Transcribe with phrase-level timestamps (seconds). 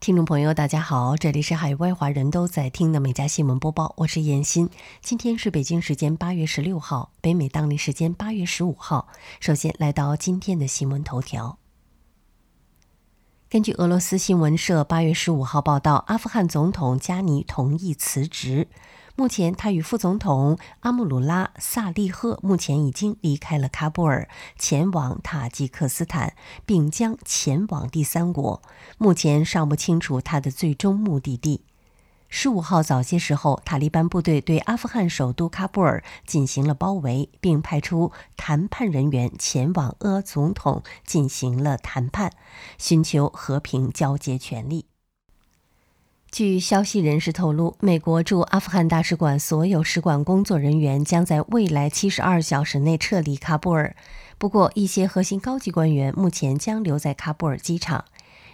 [0.00, 4.70] 听众朋友，大家好，这里是海外华人都在听的美家新闻播报，我是闫欣。
[5.02, 9.08] 今天是北京时间八月十六号，北美当地时间八月十五号。
[9.40, 11.58] 首先来到今天的新闻头条。
[13.50, 18.68] 根据俄罗斯新闻社八月十五号报道，阿富汗总统加尼同意辞职。
[19.20, 24.26] 目前，他与副总统阿穆鲁拉·萨利赫目前已经离开了喀布尔，
[24.58, 28.62] 前往塔吉克斯坦，并将前往第三国。
[28.96, 31.66] 目前尚不清楚他的最终目的地。
[32.30, 42.32] 十五号早些时候，塔利班部队对阿富汗首都喀布尔进行了包围，并派出谈判人员前往俄总统进行了谈判，
[42.78, 44.86] 寻求和平交接权力。
[46.30, 53.96] 据消息人士透露，美国驻阿富汗大使馆所有使馆工作人员将在未来七十二小时内撤离喀布尔。
[54.38, 58.04] 不过，一些核心高级官员目前将留在喀布尔机场。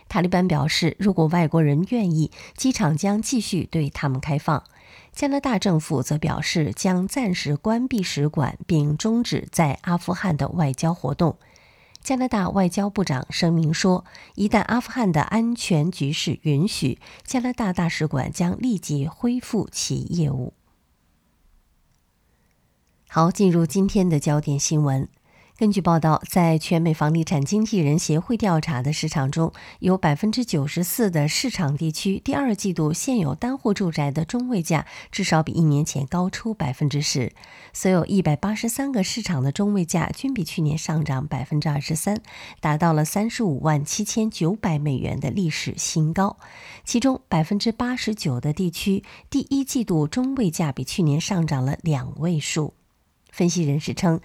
[0.08, 4.64] 塔利班表示，如果外国人愿意，机场将继续对他们开放。
[5.12, 11.36] 加拿大政府则表示，将暂时关闭使馆，并终止在阿富汗的外交活动。
[12.06, 14.04] 加拿大外交部长声明说，
[14.36, 20.52] 一旦阿富汗的安全局势允许，加拿大大使馆将立即恢复其业务。
[23.08, 25.08] 好，进入今天的焦点新闻。
[25.58, 37.32] 根据报道，在全美房地产经纪人协会调查的市场中，有百分之九十四的市场地区第二季度现有单户住宅的中位价至少比一年前高出百分之十。
[37.72, 42.20] 所有一百八十三个市场的中位价均比去年上涨百分之二十三，
[42.60, 46.36] 达到了三十五万七千九百美元的历史新高。
[46.84, 52.74] 其中，百分之八十九的地区第一季度中位价比去年上涨了两位数。
[53.30, 54.20] 分析人士称。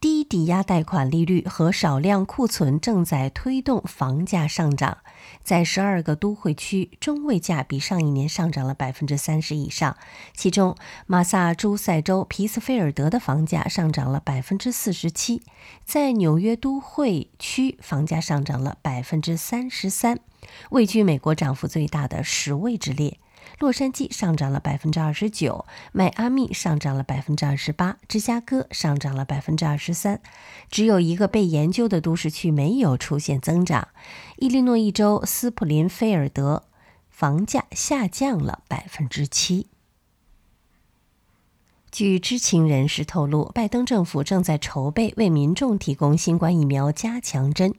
[0.00, 4.98] 低抵押贷款利率和少量库存正在推动房价上涨。
[5.42, 9.96] 在十二个都会区，中位价比上一年上涨了百分之三十以上。
[10.34, 15.42] 其中，马萨诸塞州皮斯菲尔德的房价上涨了百分之四十七，
[15.84, 20.20] 在纽约都会区，房价上涨了百分之三十三，
[20.70, 23.18] 位居美国涨幅最大的十位之列。
[23.58, 30.20] 洛杉矶上涨了百分之二十九，迈阿密上涨了百分之二十八，芝加哥上涨了百分之二十三，
[30.70, 33.88] 只有一个被研究的都市区没有出现增长。
[34.36, 36.64] 伊利诺伊州斯普林菲尔德
[37.08, 39.68] 房价下降了百分之七。
[41.92, 47.74] 据知情人士透露，拜登政府正在筹备为民众提供新冠疫苗加强针。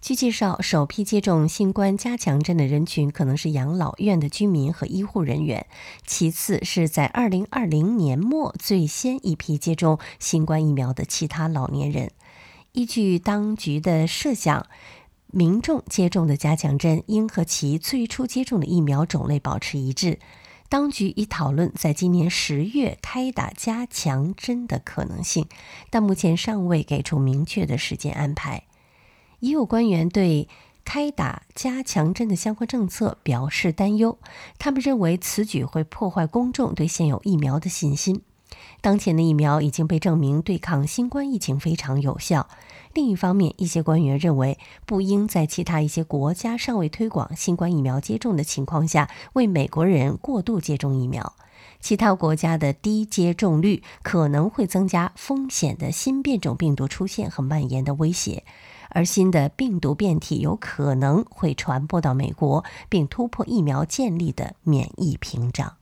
[0.00, 5.66] 据介绍，首批接种新冠加强针的人群可能是养老院的居民和医护人员，
[6.06, 12.12] 其次是在2020年末最先一批接种新冠疫苗的其他老年人。
[12.72, 14.66] 依据当局的设想，
[15.32, 20.20] 民众接种的加强针应和其最初接种的疫苗种类保持一致。
[20.68, 25.46] 当局已讨论在今年十月开打加强针的可能性，
[25.90, 28.64] 但目前尚未给出明确的时间安排。
[29.40, 30.48] 已有官员对
[30.84, 34.18] 开打加强针的相关政策表示担忧，
[34.58, 38.22] 他们认为此举会破坏公众对现有疫苗的信心。
[38.86, 42.48] 当前的疫苗已经被证明对抗新冠疫情非常有效。
[42.94, 51.32] 另一方面，一些官员认为，不应在其他一些国家尚未推广新冠疫苗接种的情况下，为美国人过度接种疫苗。
[51.80, 58.44] 其他国家的低接种率可能会增加风险的新变种病毒出现和蔓延的威胁，
[58.90, 65.74] 而新的病毒变体有可能会传播到美国，并突破疫苗建立的免疫屏障。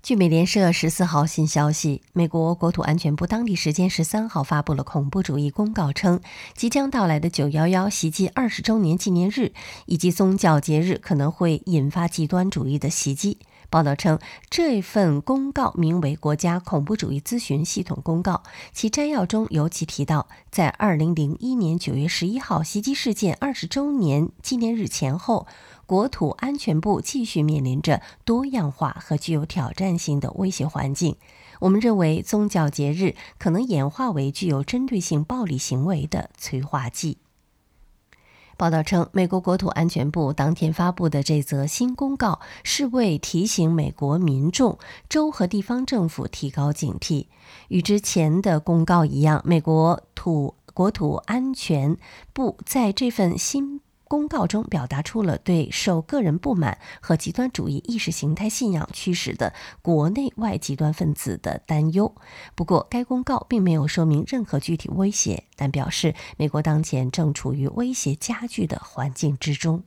[0.00, 6.20] 据美联社十四号新消息，美国国土安全部当地时间十三号发布了恐怖主义公告，称
[6.54, 9.52] 即将到来的九幺幺袭击二十周年纪念日
[9.86, 13.38] 以及宗教节日可能会引发极端主义的袭击。
[13.70, 14.18] 报道称，
[14.48, 18.32] 这份公告名为《国家恐怖主义咨询系统公告》，
[18.72, 25.46] 其摘要中尤其提到，在二零零一年九月十一号袭击事件二十周年纪念日前后。
[25.86, 31.16] 国土安全部继续面临着多样化和具有挑战性的威胁环境。
[31.60, 37.16] 我们认为，宗教节日可能演化为具有针对性暴力行为的催化剂。
[38.58, 44.76] 报道称，美国国土安全部当天发布的这则新公告是为提醒美国民众、
[45.08, 47.26] 州和地方政府提高警惕。
[47.68, 51.96] 与之前的公告一样，美国土国土安全
[52.32, 53.80] 部在这份新。
[54.08, 59.52] 公告中表达出了对受个人不满和极端主义意识形态信仰驱使的
[59.82, 62.14] 国内外极端分子的担忧。
[62.54, 69.84] 不过，该公告并没有说明任何具体威胁，但表示美国当前正处于威胁加剧的环境之中。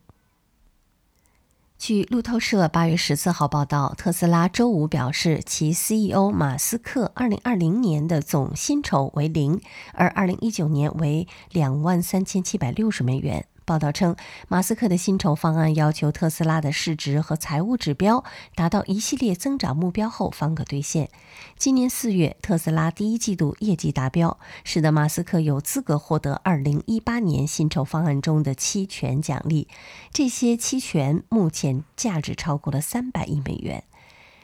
[1.80, 9.60] 据路透社八月十四号报道，特斯拉周五表示，其 CEO 马斯克二零二零年的总薪酬为零，
[9.94, 13.48] 而二零一九年为两万三千七百六十美元。
[13.72, 14.18] 报道称，
[14.50, 21.10] 马斯克的薪酬方案要求特斯拉的市值和财务指标达到一系列增长目标后方可兑现。
[21.58, 29.70] 今年四月，特斯拉第一季度业绩达标，使得马斯克有资格获得2018年薪酬方案中的期权奖励。
[30.12, 33.86] 这些期权目前价值超过了300亿美元。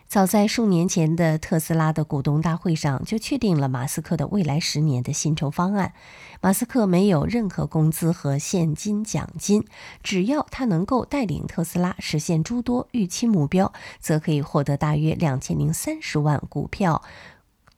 [0.07, 5.94] 早在数年前的特斯拉的股东大会上，就确定了马斯克的未来十年的薪酬方案。
[6.42, 9.65] 马斯克没有任何工资和现金奖金，
[10.01, 17.04] 只要他能够带领特斯拉实现诸多预期目标，则可以获得大约两千零三十万股票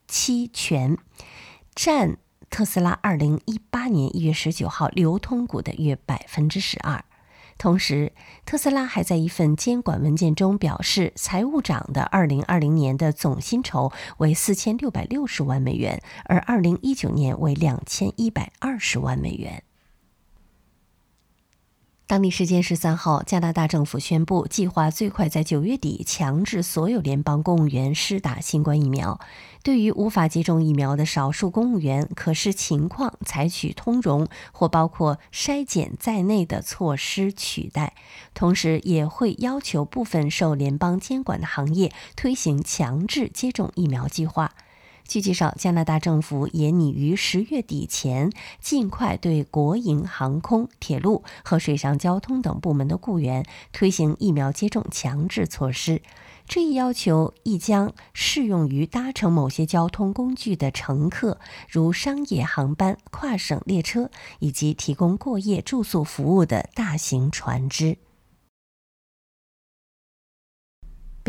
[0.08, 1.00] 期权，
[1.74, 2.18] 占
[2.52, 7.04] 特斯拉二零一八年一月十九号流通股的约百分之十二。
[7.60, 8.14] 同时，
[8.46, 19.62] 特斯拉还在一份监管文件中表示，财务长的二零二零年的总薪酬为四千六百六十万美元，而二零一九年为两千一百二十万美元。
[22.10, 29.20] 当地时间十三号，加拿大政府宣布，计划最快在九月底强制所有联邦公务员施打新冠疫苗。
[29.62, 37.94] 对于无法接种疫苗的少数公务员，可视情况采取通融或包括筛检在内的措施取代。
[38.34, 44.54] 同时，也会要求部分受联邦监管的行业推行强制接种疫苗计划。
[45.10, 56.04] 据介绍，加拿大政府也拟于十月底前尽快对国营航空、铁路和水上交通等部门的雇员推行疫苗接种强制措施。
[56.48, 67.98] 这一要求亦将适用于搭乘某些交通工具的乘客，如商业航班、跨省列车以及提供过夜住宿服务的大型船只。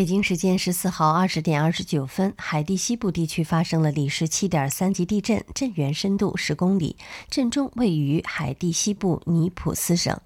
[0.01, 6.97] 北京时间十四号二十点二十九分，海地西部地区发生了里氏七点三级地震，震源深度十公里，
[7.29, 10.19] 震中位于海地西部尼普斯省，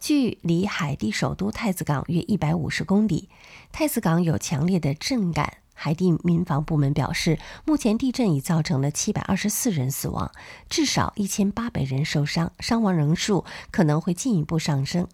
[0.00, 3.28] 距离海地首都太子港约一百五十公里。
[3.70, 5.58] 太子港有强烈的震感。
[5.74, 10.32] 海地民防部门表示，目前地震已造成了七百二十四人死亡，
[10.70, 15.06] 至少一千八百人受伤，伤亡人数可能会进一步上升。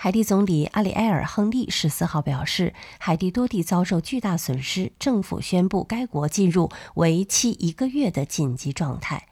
[0.00, 9.26] 海地总理阿里埃尔·亨利十四号表示，海地多地遭受巨大损失，政府宣布该国进入为期一个月的紧急状态。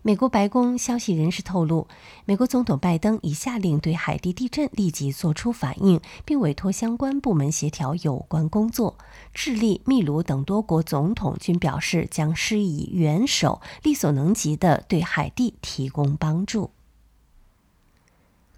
[0.00, 1.86] 美国白宫消息人士透露，
[2.24, 8.96] 美国总统拜登已下令对海地地震立即作出反应，并委托相关部门协调有关工作。
[9.34, 16.70] 智利、秘鲁等多国总统均表示将施以援手，力所能及地对海地提供帮助。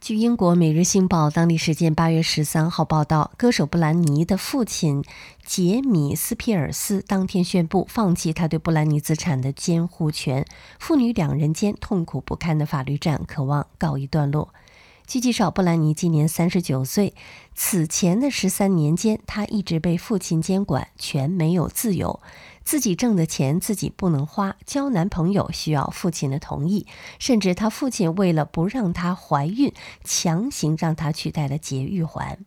[0.01, 5.05] 据英国《每日星报》当地时间八月十三号报道，歌手布兰妮的父亲
[5.45, 10.47] 杰米斯皮尔斯当天宣布放弃他对布兰妮资产的监护权，
[10.79, 14.55] 父女两人间痛苦不堪的法律战渴望告一段落。
[15.05, 17.15] 据介绍，布兰妮今年三十九岁。
[17.55, 22.21] 此前的十三年间，他一直被父亲监管，全没有自由。
[22.69, 26.87] 自己挣的钱自己不能花，交男朋友需要父亲的同意，
[27.19, 29.73] 甚至她父亲为了不让她怀孕，
[30.05, 32.39] 强行让她取戴了节育环。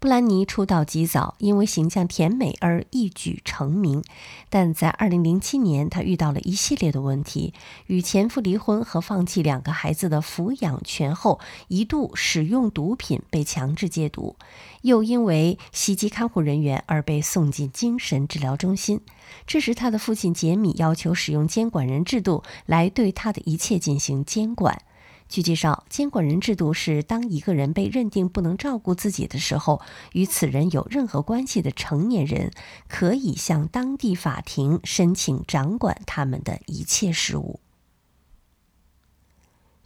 [0.00, 4.04] 布兰妮出道极早，因为形象甜美而一举成名。
[4.48, 7.52] 但在2007年，她遇到了一系列的问题：
[7.88, 14.36] 与前夫离婚和放弃两个孩子的抚养权后，一度使用毒品被强制戒毒，
[14.82, 19.00] 又因为袭击看护人员而被送进精神治疗中心。
[19.48, 24.80] 这时，她的父亲杰米要求使用监管人制度来对她的一切进行监管。
[25.28, 29.80] 据介绍，监管人制度是当一个人被认定不能照顾自己的时候，
[30.12, 32.50] 与此人有任何关系的成年人
[32.88, 37.60] 可以向当地法庭申请掌管他们的一切事务。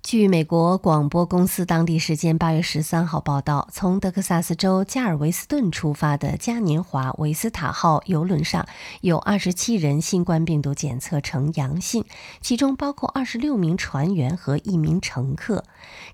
[0.02, 8.66] 据美国广播公司当地时间八月十三号报道，从德克萨斯州加尔维斯顿出发的嘉年华维斯塔号邮轮上
[9.00, 12.04] 有二十七人新冠病毒检测呈阳性，
[12.40, 15.64] 其中包括二十六名船员和一名乘客。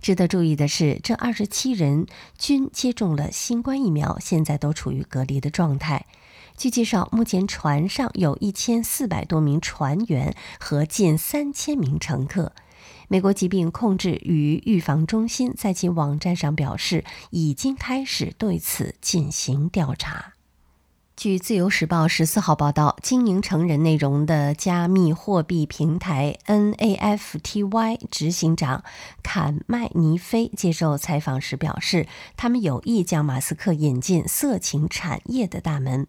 [0.03, 6.05] 值得注意的是，这二十七人均接种了新冠疫苗，现在都处于隔离的状态。
[6.59, 12.53] 据介绍，目前船上有一千四百多名船员和近三千名乘客。
[13.09, 20.35] 美国疾病控制与预防中心在其网站上表示，已经开始对此进行调查。
[21.19, 28.85] 据《自由时报》十四号报道，经营成人内容的加密货币平台 NAFTY 执行长
[29.21, 32.07] 坎麦尼菲接受采访时表示，
[32.37, 36.07] 他们有意将马斯克引进色情产业的大门。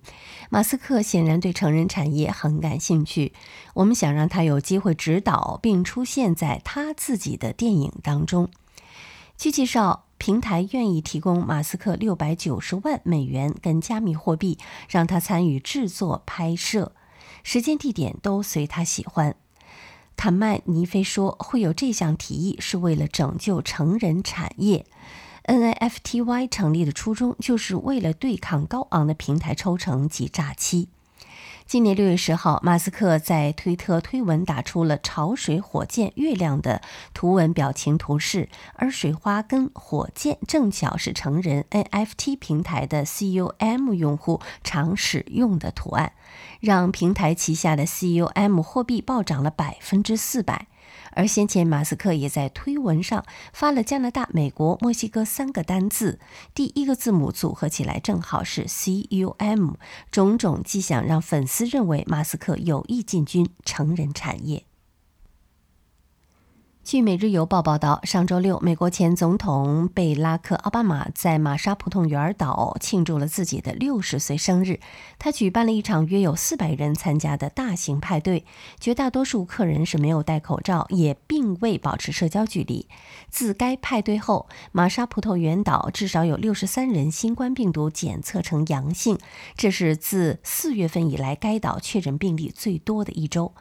[0.52, 3.34] 马斯克显然对成人产业很感兴趣，
[3.74, 8.48] 我们想让他有机会指导并出现在他自己的电影当中。
[9.36, 10.06] 据介绍。
[10.20, 14.60] 平台愿意提供马斯克六百九十万美元跟加密货币，
[14.90, 16.92] 让他参与制作、拍摄，
[17.42, 19.36] 时间、地点都随他喜欢。
[20.18, 24.86] 坎麦尼菲说，会有这项提议是为了拯救成人产业。
[25.46, 30.90] NFTY 成立的初衷就是为了对抗高昂的平台抽成及诈欺。
[31.70, 36.82] 今年六月十号，马斯克在推特推文打出了潮水、火箭、月亮的
[37.14, 46.14] 图文表情图示，而水花跟火箭正巧是成人 NFT 平台的 CUM 用户常使用的图案，
[46.60, 50.66] 让平台旗下的 CUM 货币暴涨了百分之四百。
[51.12, 56.20] 而先前，马斯克也在推文上发了加拿大、美国、墨西哥三个单字，
[56.54, 59.74] 第一个字母组合起来正好是 C U M，
[60.12, 64.69] 种种迹象让粉丝认为马斯克有意进军成人产业。
[66.90, 74.80] 据《每日邮报》报道，上周六，美国前总统贝拉克·奥巴马在马沙普通园岛庆祝了自己的六十岁生日。
[75.20, 78.44] 他举办了一场约有四百人参加的大型派对，
[78.80, 82.88] 绝大多数客人是没有戴口罩，也并未保持社交距离。
[83.30, 89.20] 自该派对后，马沙普通园岛至少有六十三人新冠病毒检测呈阳性，
[89.56, 93.54] 这是自四月份以来该岛确诊病例最多的一周。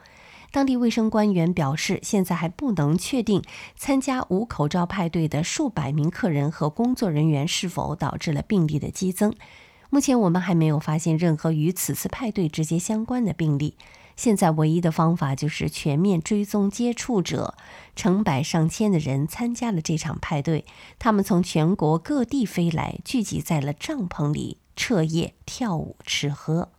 [0.51, 3.43] 当地卫生官员表示，现在还不能确定
[3.75, 9.33] 参加无口罩派对的数百名客人和工作人员是否导致了病例的激增。
[9.91, 13.75] 目前我们还没有发现任何与此次派对直接相关的病例。
[14.15, 17.55] 现在唯一的方法就是全面追踪接触者。
[17.95, 20.65] 成百上千的人参加了这场派对，
[20.97, 26.69] 他们从全国各地飞来，聚集在了帐篷里，彻夜跳舞、吃喝。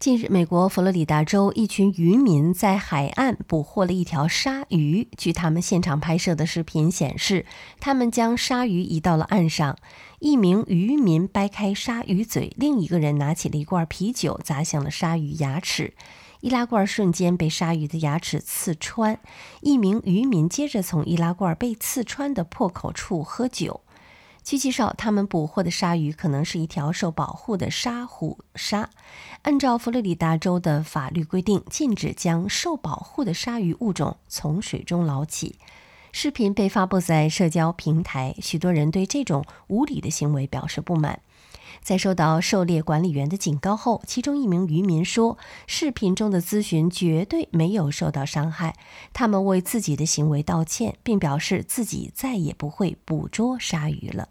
[0.00, 5.06] 近日，美国佛罗里达州一群渔民在海岸捕获了一条鲨鱼。
[5.18, 7.44] 据他们现场拍摄的视频显示，
[7.80, 9.76] 他们将鲨鱼移到了岸上。
[10.18, 15.92] 一名渔民掰开鲨鱼嘴，另一个人拿起了一罐啤酒砸向了鲨鱼牙齿，
[16.40, 19.20] 易拉罐瞬间被鲨鱼的牙齿刺穿。
[19.60, 23.82] 一名渔民接着从易拉罐被刺穿的破口处喝酒。
[24.42, 28.90] 据介绍，他们捕获的鲨鱼可能是一条受保护的沙虎鲨。
[29.42, 35.56] 按照佛罗里达州的法律规定，禁止将受保护的鲨鱼物种从水中捞起。
[36.12, 41.20] 视频被发布在社交平台，许多人对这种无理的行为表示不满。
[41.82, 48.76] 在受到狩猎管理员的警告后，其中一名渔民说：“视频中的咨询绝对没有受到伤害。
[49.12, 54.28] 他们为自己的行为道歉，并表示自己再也不会捕捉鲨鱼了。”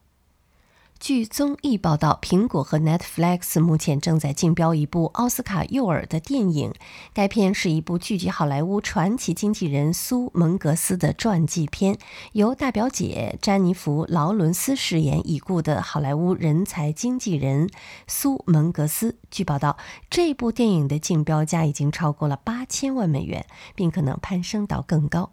[1.00, 6.74] 据综艺报道，苹果和 Netflix 目前正在竞标一部奥斯卡诱饵的电影。
[7.14, 11.98] 该片是一部聚集好莱坞传奇经纪人苏蒙格斯的传记片，
[12.34, 17.70] 由大表姐詹妮弗·劳伦斯饰演已故的好莱坞人才经纪人
[18.06, 19.18] 苏蒙格斯。
[19.32, 19.78] 据报道，
[20.10, 25.32] 这部电影的竞标价已经超过了八千万美元，并可能攀升到更高。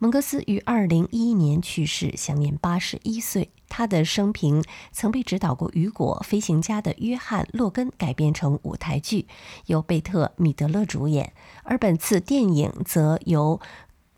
[0.00, 3.52] 蒙格斯于二零一一年去世，享年八十一岁。
[3.68, 9.26] 他的生平曾被指导过《雨果》《飞行家》的约翰·洛根改编成舞台剧，
[9.66, 11.32] 由贝特·米德勒主演；
[11.64, 13.60] 而本次电影则由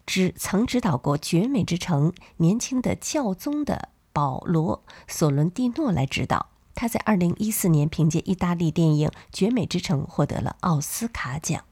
[0.07, 6.51] 指曾指导过《绝美之城》年轻的教宗的保罗·索伦蒂诺来指导。
[6.75, 11.65] 他在二零一四年凭借意大利电影《绝美之城》获得了奥斯卡奖。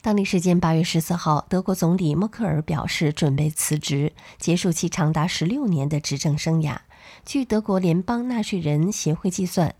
[0.00, 6.76] 当地时间八月十四号，德国总理默克尔表示准备辞职，结束其长达十六年的执政生涯。
[7.24, 9.74] 据德国联邦纳税人协会计算，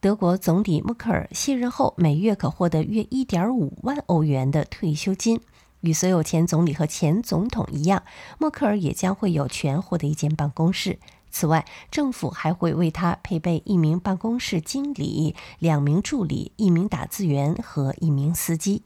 [0.00, 5.38] 德国总理默克尔卸任后每月可获得约一点五万欧元的退休金。
[5.82, 8.02] 与所有前总理和前总统一样，
[8.38, 10.98] 默克尔也将会有权获得一间办公室。
[11.30, 18.82] 此外，政府还会为他配备一名办公室经理、两名助理、一名打字员和一名司机。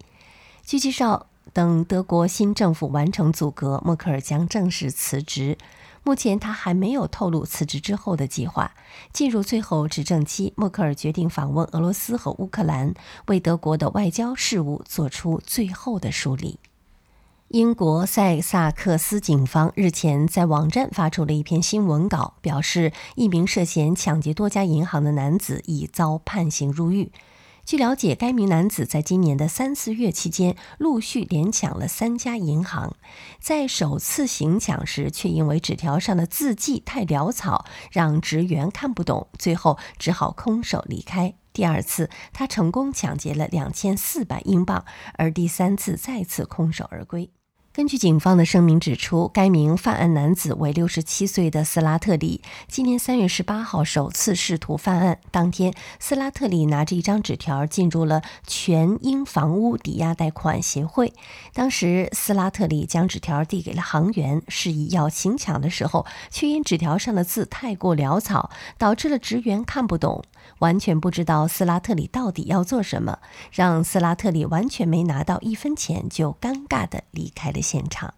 [0.64, 5.58] 据介绍，等德国新政府完成组阁，默克尔将正式辞职。
[6.04, 8.72] 目前，他还没有透露辞职之后的计划。
[9.12, 12.94] 进入最后执政期，默克尔决定访问俄罗斯和乌克兰，
[13.26, 16.58] 为德国的外交事务做出最后的梳理。
[17.48, 27.12] 英国塞萨克斯警方日前在网站发出了一篇新闻稿，表示一名涉嫌抢劫多家银行的男子已遭判刑入狱。
[27.64, 32.96] 据了解，该名男子在今年的三四月期间陆续连抢了三家银行，
[33.40, 41.34] 在首次行抢时，却因为纸条上的字迹太潦草，让职员看不懂，最后只好空手离开。
[41.52, 47.30] 第二次，他成功抢劫了两千四百英镑，而第三次再次空手而归。
[47.74, 52.42] 根据警方的声明指出，该名犯案男子为六十七岁的斯拉特里。
[52.68, 61.14] 今年三月十八号首次试图犯案，当天斯拉特里拿着一张纸条进入了全英房屋抵押贷款协会。
[61.54, 70.22] 当时斯拉特里将纸条递给了行员，示意要行抢的时候，却因纸条上的字太过潦草，导致了职员看不懂，
[70.62, 73.18] 完全不知道斯拉特里到底要做什么，
[73.50, 77.60] 让斯拉特里完全没拿到一分钱就尴尬的离开了。
[77.60, 78.14] 现场。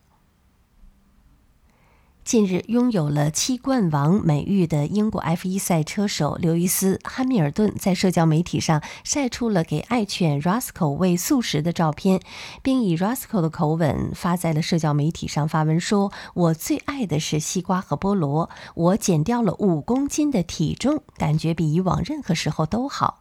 [2.24, 12.22] 近日，拥有了七冠王美誉的英国 F1 赛车手刘易斯·汉密尔顿在社交媒体上晒出了给爱犬 Roscoe 喂素食的照片，
[12.62, 23.20] 并以 Roscoe 的口吻发在了社交媒体上，发文说：“我最爱的是西瓜和菠萝，我减掉了五公斤的体重，感觉比以往任何时候都好。”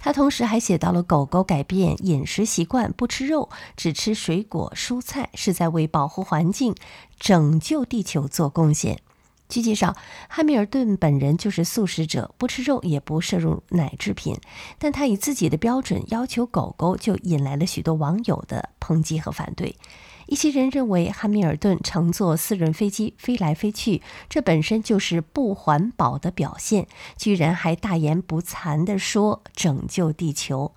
[0.00, 6.74] 他同时还写到了狗狗改变饮食习惯，不吃肉，只吃水果蔬菜，是在为保护环境、
[7.18, 9.00] 拯救地球做贡献。
[9.50, 9.94] 据介绍，
[10.28, 14.36] 汉密尔顿本人就是素食者，不吃肉，也不摄入奶制品，
[14.78, 19.76] 但他以自己的标准要求狗狗，就引来了许多网友的抨击和反对。
[20.26, 30.72] 一些人认为，汉密尔顿乘坐私人飞机飞来飞去，这本身就是不环保的表现，居然还大言不惭地说拯救地球。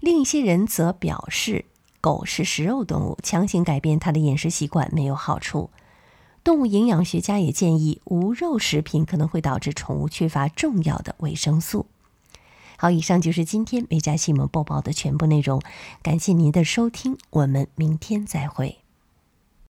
[0.00, 1.66] 另一些人则表示，
[2.00, 5.70] 狗是食肉动物，强行改变它的饮食习惯没有好处。
[6.46, 11.86] 动物营养学家也建议，无肉食品可能会导致宠物缺乏重要的维生素。
[12.76, 15.60] 好，以上就是今天美家新闻播报的全部内容，
[16.04, 18.78] 感谢您的收听，我们明天再会。